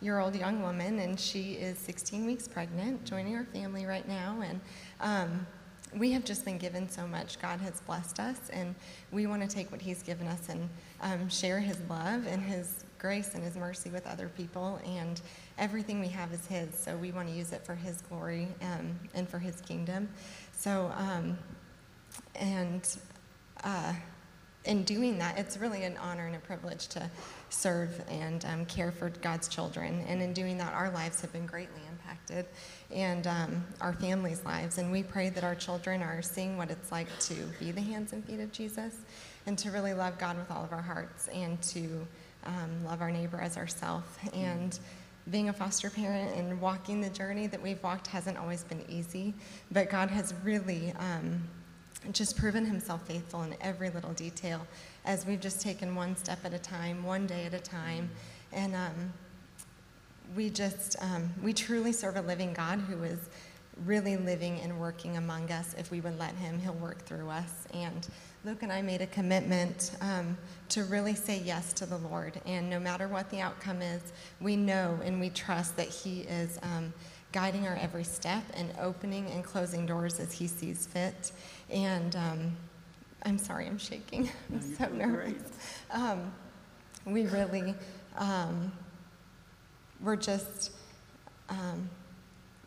[0.00, 4.40] year old young woman, and she is 16 weeks pregnant, joining our family right now.
[4.42, 4.60] And
[5.00, 5.46] um,
[5.94, 7.40] we have just been given so much.
[7.40, 8.74] God has blessed us, and
[9.10, 10.68] we want to take what He's given us and
[11.02, 14.80] um, share His love and His grace and His mercy with other people.
[14.86, 15.20] And
[15.58, 18.98] everything we have is His, so we want to use it for His glory um,
[19.14, 20.08] and for His kingdom.
[20.52, 21.36] So, um,
[22.36, 22.96] and
[23.64, 23.92] uh,
[24.64, 27.10] in doing that, it's really an honor and a privilege to
[27.48, 30.04] serve and um, care for God's children.
[30.06, 32.46] And in doing that, our lives have been greatly impacted
[32.90, 34.76] and um, our families' lives.
[34.76, 38.12] And we pray that our children are seeing what it's like to be the hands
[38.12, 38.96] and feet of Jesus
[39.46, 42.06] and to really love God with all of our hearts and to
[42.44, 44.06] um, love our neighbor as ourselves.
[44.34, 44.78] And
[45.30, 49.34] being a foster parent and walking the journey that we've walked hasn't always been easy,
[49.70, 51.42] but God has really um,
[52.12, 54.66] just proven himself faithful in every little detail
[55.04, 58.10] as we've just taken one step at a time, one day at a time.
[58.52, 59.12] And um,
[60.34, 63.18] we just, um, we truly serve a living God who is
[63.84, 65.74] really living and working among us.
[65.78, 67.66] If we would let him, he'll work through us.
[67.72, 68.06] And
[68.44, 70.36] Luke and I made a commitment um,
[70.70, 72.40] to really say yes to the Lord.
[72.46, 74.02] And no matter what the outcome is,
[74.40, 76.92] we know and we trust that he is um,
[77.32, 81.32] guiding our every step and opening and closing doors as he sees fit.
[81.70, 82.56] And um,
[83.24, 84.30] I'm sorry, I'm shaking.
[84.52, 85.42] I'm so nervous.
[85.90, 86.32] Um,
[87.06, 87.74] we really,
[88.16, 88.72] um,
[90.00, 90.72] we're just,
[91.48, 91.88] um,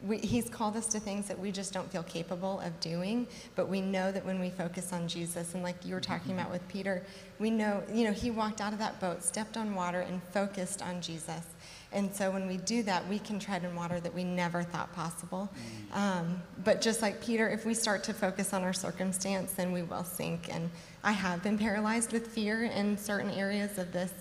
[0.05, 3.25] we, he's called us to things that we just don't feel capable of doing,
[3.55, 6.51] but we know that when we focus on Jesus, and like you were talking about
[6.51, 7.03] with Peter,
[7.39, 10.81] we know, you know, he walked out of that boat, stepped on water, and focused
[10.81, 11.45] on Jesus.
[11.93, 14.93] And so when we do that, we can tread in water that we never thought
[14.93, 15.49] possible.
[15.91, 15.97] Mm.
[15.97, 19.83] Um, but just like Peter, if we start to focus on our circumstance, then we
[19.83, 20.53] will sink.
[20.53, 20.69] And
[21.03, 24.11] I have been paralyzed with fear in certain areas of this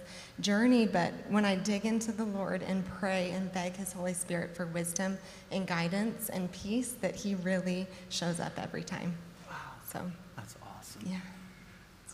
[0.41, 4.55] journey, but when I dig into the Lord and pray and beg His Holy Spirit
[4.57, 5.19] for wisdom
[5.51, 9.15] and guidance and peace, that He really shows up every time.
[9.49, 9.57] Wow.
[9.91, 11.03] So that's awesome.
[11.07, 11.21] Yeah.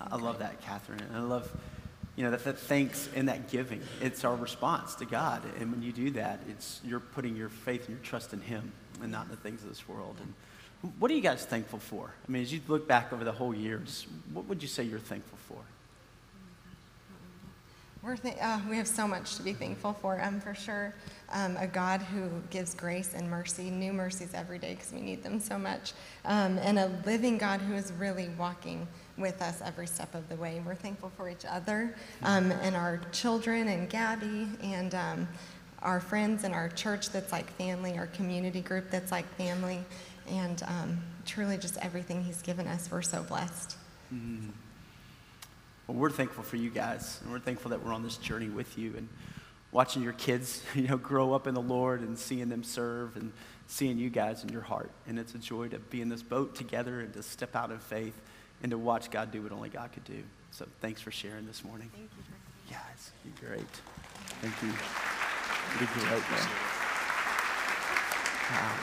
[0.01, 1.01] I love that, Catherine.
[1.01, 1.51] And I love
[2.19, 3.81] you know, that, that thanks and that giving.
[4.01, 5.41] It's our response to God.
[5.61, 8.73] And when you do that, it's you're putting your faith and your trust in Him
[9.01, 10.17] and not in the things of this world.
[10.21, 12.13] And what are you guys thankful for?
[12.29, 14.99] I mean, as you look back over the whole years, what would you say you're
[14.99, 15.59] thankful for?
[18.03, 20.21] We're th- uh, we have so much to be thankful for.
[20.21, 20.95] Um, for sure,
[21.31, 25.23] um, a God who gives grace and mercy, new mercies every day because we need
[25.23, 25.93] them so much,
[26.25, 28.89] um, and a living God who is really walking
[29.19, 30.63] with us every step of the way.
[30.65, 35.29] We're thankful for each other um, and our children and Gabby and um,
[35.83, 39.81] our friends and our church that's like family, our community group that's like family,
[40.29, 42.91] and um, truly just everything He's given us.
[42.91, 43.77] We're so blessed.
[44.13, 44.51] Mm-hmm.
[45.87, 48.77] Well, we're thankful for you guys, and we're thankful that we're on this journey with
[48.77, 49.09] you and
[49.73, 53.33] watching your kids, you know, grow up in the Lord and seeing them serve and
[53.67, 54.91] seeing you guys in your heart.
[55.07, 57.79] And it's a joy to be in this boat together and to step out in
[57.79, 58.19] faith
[58.63, 60.23] and to watch God do what only God could do.
[60.51, 61.91] So thanks for sharing this morning.
[61.95, 62.25] Thank you.
[62.71, 63.61] Yeah, it's great.
[64.41, 64.69] Thank you.
[64.69, 66.49] You did great, man.
[68.51, 68.75] Wow.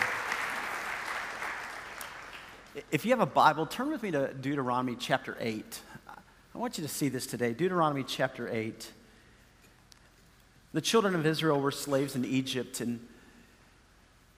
[2.92, 5.80] If you have a Bible, turn with me to Deuteronomy chapter 8.
[6.08, 7.54] I want you to see this today.
[7.54, 8.92] Deuteronomy chapter 8.
[10.74, 13.00] The children of Israel were slaves in Egypt, and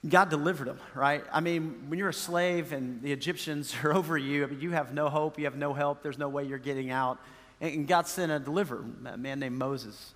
[0.06, 1.24] God delivered them, right?
[1.32, 4.70] I mean, when you're a slave and the Egyptians are over you, I mean, you
[4.70, 7.18] have no hope, you have no help, there's no way you're getting out.
[7.60, 10.12] And God sent a deliverer, a man named Moses.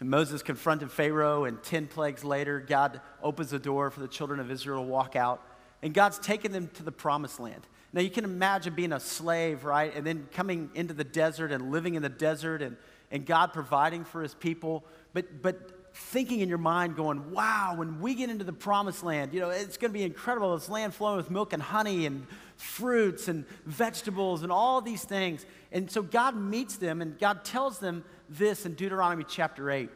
[0.00, 4.40] And Moses confronted Pharaoh, and 10 plagues later, God opens the door for the children
[4.40, 5.42] of Israel to walk out.
[5.82, 7.66] And God's taken them to the promised land.
[7.92, 9.94] Now, you can imagine being a slave, right?
[9.94, 12.76] And then coming into the desert and living in the desert and,
[13.10, 14.84] and God providing for his people.
[15.12, 19.32] But, but thinking in your mind, going, wow, when we get into the promised land,
[19.32, 20.54] you know, it's going to be incredible.
[20.54, 22.26] This land flowing with milk and honey and
[22.56, 25.46] fruits and vegetables and all these things.
[25.72, 29.88] And so God meets them and God tells them this in Deuteronomy chapter 8.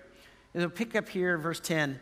[0.54, 2.00] And we'll pick up here verse 10.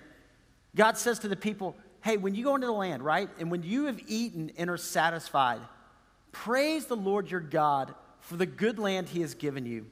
[0.76, 3.64] God says to the people, hey, when you go into the land, right, and when
[3.64, 5.61] you have eaten and are satisfied,
[6.30, 9.86] praise the Lord your God for the good land he has given you.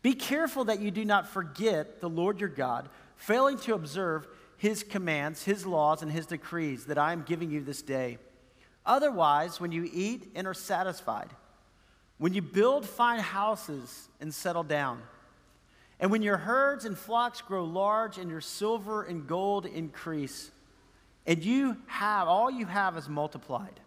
[0.00, 2.88] Be careful that you do not forget the Lord your God,
[3.22, 7.60] failing to observe his commands, his laws, and his decrees that I am giving you
[7.60, 8.18] this day.
[8.84, 11.30] Otherwise, when you eat and are satisfied,
[12.18, 15.00] when you build fine houses and settle down,
[16.00, 20.50] and when your herds and flocks grow large and your silver and gold increase,
[21.24, 23.78] and you have, all you have is multiplied,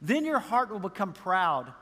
[0.00, 1.72] then your heart will become proud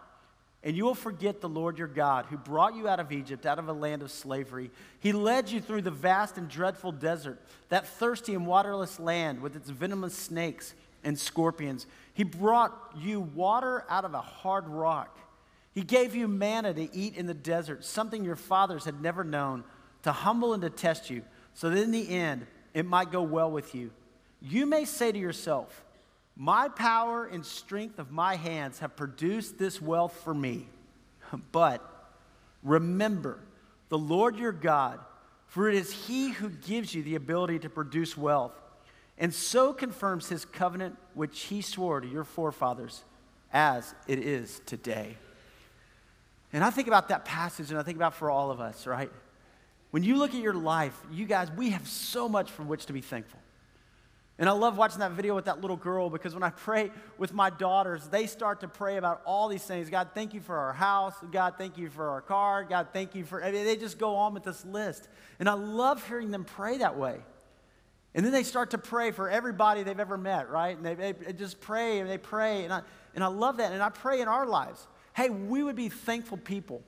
[0.66, 3.60] and you will forget the Lord your God, who brought you out of Egypt, out
[3.60, 4.72] of a land of slavery.
[4.98, 9.54] He led you through the vast and dreadful desert, that thirsty and waterless land with
[9.54, 11.86] its venomous snakes and scorpions.
[12.14, 15.16] He brought you water out of a hard rock.
[15.72, 19.62] He gave you manna to eat in the desert, something your fathers had never known,
[20.02, 21.22] to humble and to test you,
[21.54, 22.44] so that in the end
[22.74, 23.92] it might go well with you.
[24.42, 25.84] You may say to yourself,
[26.36, 30.66] my power and strength of my hands have produced this wealth for me.
[31.50, 31.82] But
[32.62, 33.40] remember
[33.88, 35.00] the Lord your God,
[35.46, 38.52] for it is He who gives you the ability to produce wealth,
[39.18, 43.02] and so confirms His covenant which He swore to your forefathers
[43.52, 45.16] as it is today.
[46.52, 49.10] And I think about that passage and I think about for all of us, right?
[49.90, 52.92] When you look at your life, you guys, we have so much for which to
[52.92, 53.40] be thankful.
[54.38, 57.32] And I love watching that video with that little girl because when I pray with
[57.32, 59.88] my daughters, they start to pray about all these things.
[59.88, 61.14] God, thank you for our house.
[61.32, 62.62] God, thank you for our car.
[62.62, 63.42] God, thank you for.
[63.42, 65.08] I mean, they just go on with this list.
[65.38, 67.18] And I love hearing them pray that way.
[68.14, 70.76] And then they start to pray for everybody they've ever met, right?
[70.76, 72.64] And they, they just pray and they pray.
[72.64, 72.82] And I,
[73.14, 73.72] and I love that.
[73.72, 76.82] And I pray in our lives hey, we would be thankful people.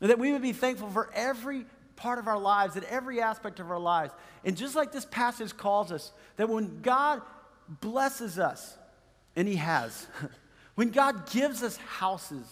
[0.00, 1.66] That we would be thankful for every
[1.96, 4.12] part of our lives, in every aspect of our lives.
[4.44, 7.22] And just like this passage calls us, that when God
[7.80, 8.76] blesses us,
[9.36, 10.06] and He has,
[10.74, 12.46] when God gives us houses,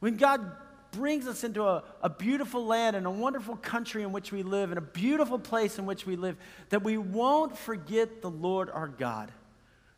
[0.00, 0.52] when God
[0.90, 4.70] brings us into a, a beautiful land and a wonderful country in which we live,
[4.70, 6.36] and a beautiful place in which we live,
[6.70, 9.30] that we won't forget the Lord our God.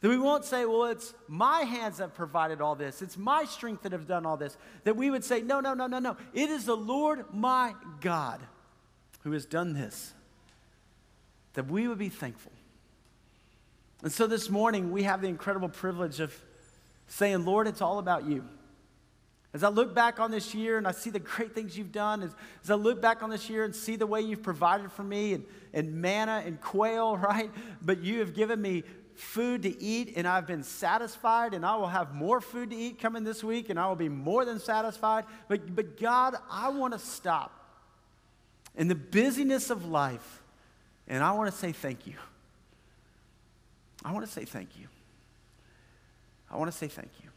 [0.01, 3.03] That we won't say, well, it's my hands that provided all this.
[3.03, 4.57] It's my strength that have done all this.
[4.85, 6.17] That we would say, no, no, no, no, no.
[6.33, 8.41] It is the Lord my God
[9.21, 10.13] who has done this,
[11.55, 12.53] that we would be thankful.
[14.03, 16.35] And so this morning, we have the incredible privilege of
[17.07, 18.45] saying, Lord, it's all about you.
[19.53, 22.23] As I look back on this year and I see the great things you've done,
[22.23, 25.03] as, as I look back on this year and see the way you've provided for
[25.03, 25.45] me and,
[25.75, 27.51] and manna and quail, right?
[27.83, 31.89] But you have given me food to eat and I've been satisfied and I will
[31.89, 35.25] have more food to eat coming this week and I will be more than satisfied.
[35.49, 37.60] But, but God, I want to stop
[38.77, 40.43] in the busyness of life.
[41.09, 42.15] And I want to say thank you.
[44.05, 44.87] I want to say thank you.
[46.51, 47.31] I want to say thank you.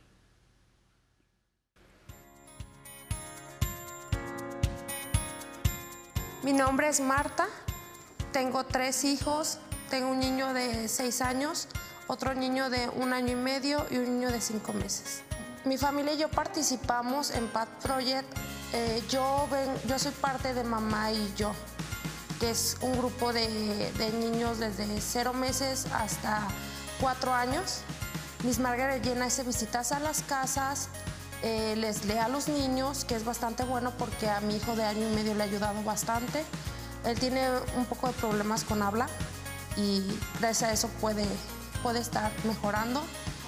[6.43, 7.47] Mi nombre es Marta,
[8.34, 9.59] tengo tres hijos,
[9.89, 11.69] tengo un niño de seis años,
[12.07, 15.23] otro niño de un año y medio y un niño de cinco meses.
[15.63, 18.27] Mi familia y yo participamos en Path Project
[18.74, 21.53] eh, yo, ven, yo soy parte de Mamá y Yo,
[22.39, 26.47] que es un grupo de, de niños desde cero meses hasta
[26.99, 27.82] cuatro años.
[28.43, 30.89] Miss Margaret llena hace visitas a las casas,
[31.43, 34.84] eh, les lee a los niños, que es bastante bueno porque a mi hijo de
[34.84, 36.43] año y medio le ha ayudado bastante.
[37.05, 39.07] Él tiene un poco de problemas con habla
[39.78, 40.03] y
[40.39, 41.26] gracias a eso puede,
[41.82, 43.03] puede estar mejorando.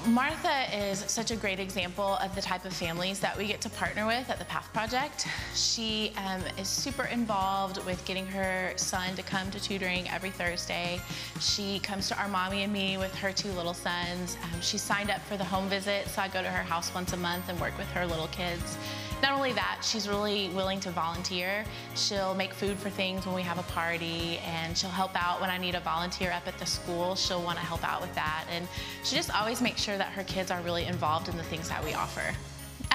[0.08, 3.70] Martha is such a great example of the type of families that we get to
[3.72, 5.28] partner with at the Path Project.
[5.56, 11.02] She um, is super involved with getting her son to come to tutoring every Thursday.
[11.40, 14.38] She comes to our mommy and me with her two little sons.
[14.44, 17.14] Um, she signed up for the home visit, so I go to her house once
[17.14, 18.78] a month and work with her little kids.
[19.22, 21.66] Not only that, she's really willing to volunteer.
[21.96, 25.50] She'll make food for things when we have a party, and she'll help out when
[25.50, 27.16] I need a volunteer up at the school.
[27.16, 28.46] She'll want to help out with that.
[28.52, 28.68] And
[29.04, 31.84] she just always makes sure that her kids are really involved in the things that
[31.84, 32.36] we offer.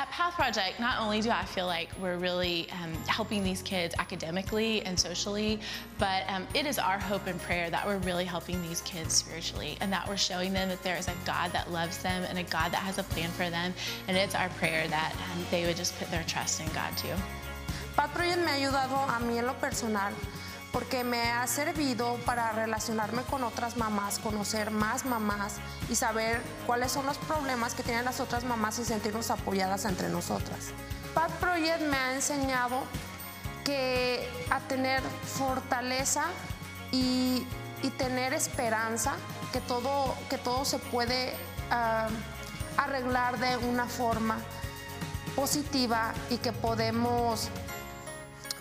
[0.01, 3.95] At Path Project, not only do I feel like we're really um, helping these kids
[3.99, 5.61] academically and socially,
[5.99, 9.77] but um, it is our hope and prayer that we're really helping these kids spiritually
[9.83, 12.45] and that we're showing them that there is a God that loves them and a
[12.45, 13.75] God that has a plan for them.
[14.09, 17.13] And it's our prayer that um, they would just put their trust in God too.
[17.95, 20.15] Path Project me ha ayudado a mí en lo personal
[20.73, 25.55] porque me ha servido para relacionarme con otras mamás, conocer más mamás
[25.89, 30.09] y saber cuáles son los problemas que tienen las otras mamás y sentirnos apoyadas entre
[30.09, 30.69] nosotras.
[31.15, 32.83] Path Project me ha enseñado
[33.65, 36.25] que a tener fortaleza
[36.93, 37.47] y,
[37.99, 39.15] tener esperanza,
[39.53, 41.35] que todo, que todo se puede
[41.71, 44.39] uh, arreglar de una forma
[45.35, 47.49] positiva y que podemos,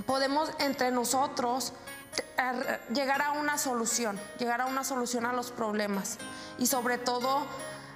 [0.05, 1.74] podemos entre nosotros
[2.38, 6.18] Er, llegar a una solución, llegar a una solución a los problemas
[6.57, 7.45] y sobre todo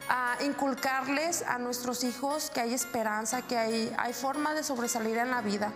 [0.09, 5.32] a inculcarles a nuestros hijos que hay esperanza, que hay, hay forma de sobresalir en
[5.32, 5.72] la vida.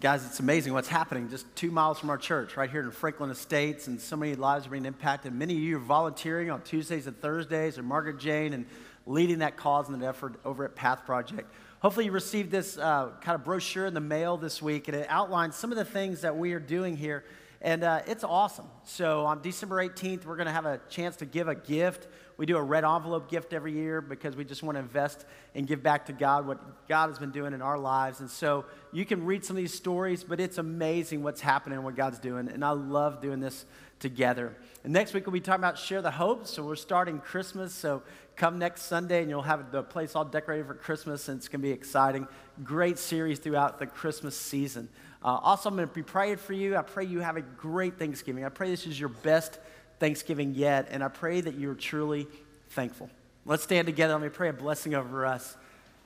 [0.00, 3.30] Guys, it's amazing what's happening just two miles from our church, right here in Franklin
[3.30, 5.30] Estates, and so many lives are being impacted.
[5.32, 8.64] Many of you are volunteering on Tuesdays and Thursdays, or Margaret Jane, and
[9.06, 11.52] leading that cause and that effort over at Path Project.
[11.80, 15.06] Hopefully, you received this uh, kind of brochure in the mail this week, and it
[15.08, 17.24] outlines some of the things that we are doing here.
[17.62, 18.66] And uh, it's awesome.
[18.84, 22.06] So, on December 18th, we're going to have a chance to give a gift.
[22.36, 25.24] We do a red envelope gift every year because we just want to invest
[25.54, 28.20] and give back to God what God has been doing in our lives.
[28.20, 31.84] And so, you can read some of these stories, but it's amazing what's happening and
[31.84, 32.48] what God's doing.
[32.50, 33.64] And I love doing this
[34.00, 34.54] together.
[34.84, 36.46] And next week, we'll be talking about Share the Hope.
[36.46, 37.72] So, we're starting Christmas.
[37.72, 38.02] So,
[38.40, 41.60] come next Sunday and you'll have the place all decorated for Christmas, and it's going
[41.60, 42.26] to be exciting.
[42.64, 44.88] Great series throughout the Christmas season.
[45.22, 46.74] Uh, also, I'm going to be praying for you.
[46.74, 48.46] I pray you have a great Thanksgiving.
[48.46, 49.58] I pray this is your best
[49.98, 52.26] Thanksgiving yet, and I pray that you're truly
[52.70, 53.10] thankful.
[53.44, 54.14] Let's stand together.
[54.14, 55.54] Let me pray a blessing over us,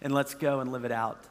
[0.03, 1.23] and let's go and live it out.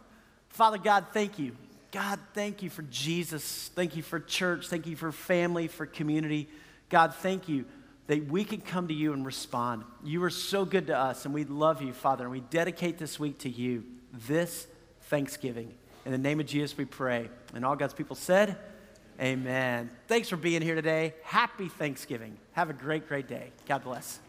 [0.52, 1.52] Father God, thank you.
[1.92, 3.70] God, thank you for Jesus.
[3.76, 4.70] Thank you for church.
[4.70, 6.48] Thank you for family, for community.
[6.88, 7.66] God, thank you
[8.08, 9.84] that we could come to you and respond.
[10.04, 13.20] You are so good to us, and we love you, Father, and we dedicate this
[13.20, 14.68] week to you, this
[15.04, 15.74] Thanksgiving.
[16.06, 17.30] In the name of Jesus, we pray.
[17.54, 18.58] And all God's people said,
[19.22, 19.92] Amen.
[20.08, 21.14] Thanks for being here today.
[21.24, 22.36] Happy Thanksgiving.
[22.54, 23.52] Have a great, great day.
[23.68, 24.20] God bless.